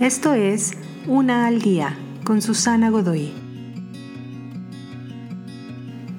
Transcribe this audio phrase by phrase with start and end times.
[0.00, 0.72] Esto es
[1.06, 3.32] Una al Día con Susana Godoy.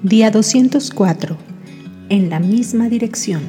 [0.02, 1.38] Día 204.
[2.08, 3.42] En la misma dirección.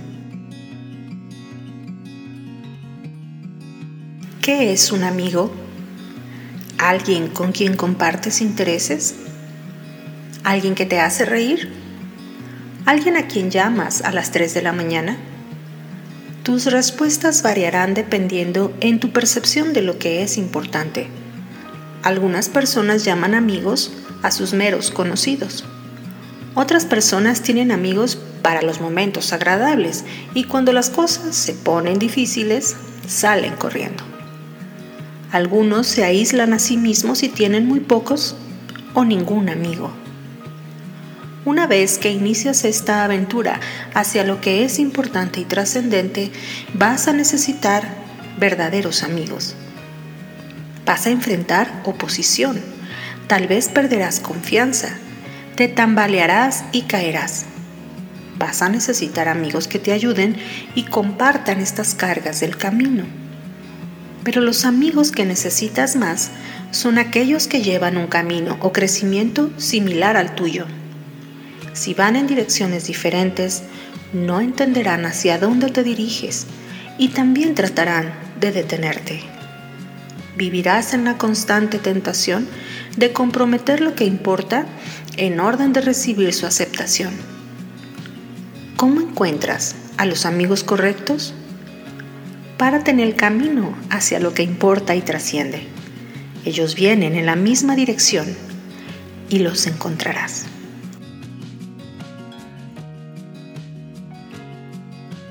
[4.44, 5.52] ¿Qué es un amigo?
[6.78, 9.16] ¿Alguien con quien compartes intereses?
[10.44, 11.72] ¿Alguien que te hace reír?
[12.86, 15.18] ¿Alguien a quien llamas a las 3 de la mañana?
[16.50, 21.06] Tus respuestas variarán dependiendo en tu percepción de lo que es importante.
[22.02, 23.92] Algunas personas llaman amigos
[24.24, 25.64] a sus meros conocidos.
[26.56, 32.76] Otras personas tienen amigos para los momentos agradables y cuando las cosas se ponen difíciles,
[33.08, 34.04] salen corriendo.
[35.32, 38.36] Algunos se aíslan a sí mismos y tienen muy pocos
[38.96, 39.92] o ningún amigo.
[41.46, 43.62] Una vez que inicias esta aventura
[43.94, 46.32] hacia lo que es importante y trascendente,
[46.74, 47.84] vas a necesitar
[48.38, 49.56] verdaderos amigos.
[50.86, 52.60] Vas a enfrentar oposición.
[53.28, 54.90] Tal vez perderás confianza.
[55.56, 57.46] Te tambalearás y caerás.
[58.38, 60.36] Vas a necesitar amigos que te ayuden
[60.76, 63.06] y compartan estas cargas del camino.
[64.26, 66.32] Pero los amigos que necesitas más
[66.72, 70.66] son aquellos que llevan un camino o crecimiento similar al tuyo.
[71.80, 73.64] Si van en direcciones diferentes,
[74.12, 76.46] no entenderán hacia dónde te diriges
[76.98, 79.22] y también tratarán de detenerte.
[80.36, 82.50] Vivirás en la constante tentación
[82.98, 84.66] de comprometer lo que importa
[85.16, 87.14] en orden de recibir su aceptación.
[88.76, 91.34] ¿Cómo encuentras a los amigos correctos?
[92.58, 95.66] Párate en el camino hacia lo que importa y trasciende.
[96.44, 98.28] Ellos vienen en la misma dirección
[99.30, 100.46] y los encontrarás.